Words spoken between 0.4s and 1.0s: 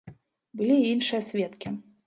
Былі і